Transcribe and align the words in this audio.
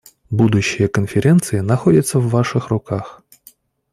Будущее 0.31 0.87
Конференции 0.87 1.59
находится 1.59 2.17
в 2.19 2.27
ваших 2.29 2.69
руках. 2.69 3.21